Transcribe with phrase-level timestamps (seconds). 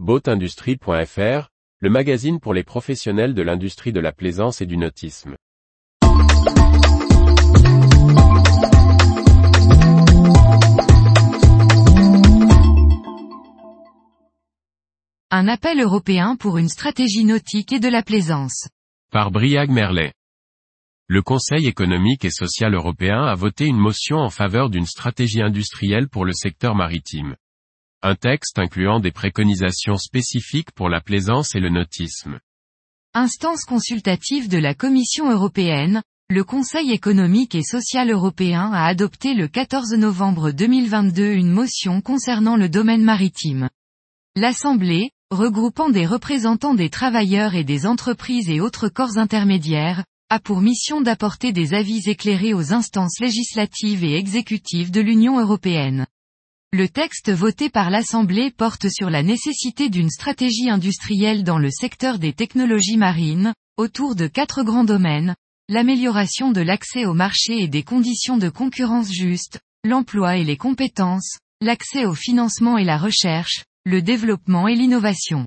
[0.00, 5.36] Boatindustrie.fr, le magazine pour les professionnels de l'industrie de la plaisance et du nautisme.
[15.30, 18.66] Un appel européen pour une stratégie nautique et de la plaisance.
[19.12, 20.12] Par Briag Merlet.
[21.06, 26.08] Le Conseil économique et social européen a voté une motion en faveur d'une stratégie industrielle
[26.08, 27.36] pour le secteur maritime.
[28.06, 32.38] Un texte incluant des préconisations spécifiques pour la plaisance et le nautisme.
[33.14, 39.48] Instance consultative de la Commission européenne, le Conseil économique et social européen a adopté le
[39.48, 43.70] 14 novembre 2022 une motion concernant le domaine maritime.
[44.36, 50.60] L'Assemblée, regroupant des représentants des travailleurs et des entreprises et autres corps intermédiaires, a pour
[50.60, 56.06] mission d'apporter des avis éclairés aux instances législatives et exécutives de l'Union européenne.
[56.76, 62.18] Le texte voté par l'Assemblée porte sur la nécessité d'une stratégie industrielle dans le secteur
[62.18, 65.36] des technologies marines, autour de quatre grands domaines,
[65.68, 71.38] l'amélioration de l'accès au marché et des conditions de concurrence justes, l'emploi et les compétences,
[71.60, 75.46] l'accès au financement et la recherche, le développement et l'innovation.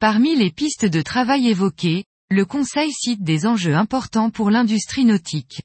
[0.00, 5.60] Parmi les pistes de travail évoquées, le Conseil cite des enjeux importants pour l'industrie nautique.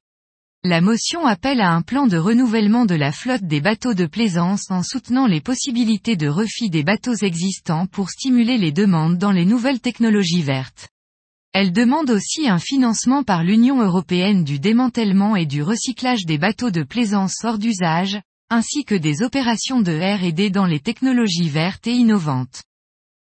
[0.65, 4.71] La motion appelle à un plan de renouvellement de la flotte des bateaux de plaisance
[4.71, 9.43] en soutenant les possibilités de refit des bateaux existants pour stimuler les demandes dans les
[9.43, 10.87] nouvelles technologies vertes.
[11.51, 16.71] Elle demande aussi un financement par l'Union européenne du démantèlement et du recyclage des bateaux
[16.71, 21.93] de plaisance hors d'usage, ainsi que des opérations de R&D dans les technologies vertes et
[21.93, 22.63] innovantes.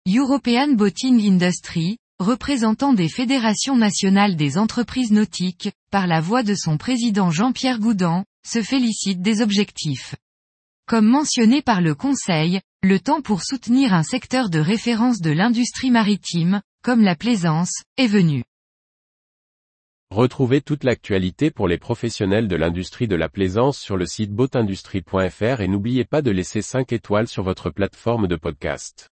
[0.07, 6.77] European Boating Industry, représentant des fédérations nationales des entreprises nautiques, par la voix de son
[6.77, 10.15] président Jean-Pierre Goudan, se félicite des objectifs.
[10.87, 15.91] Comme mentionné par le Conseil, le temps pour soutenir un secteur de référence de l'industrie
[15.91, 18.45] maritime, comme la plaisance, est venu.
[20.11, 25.61] Retrouvez toute l'actualité pour les professionnels de l'industrie de la plaisance sur le site boatindustrie.fr
[25.61, 29.09] et n'oubliez pas de laisser 5 étoiles sur votre plateforme de podcast.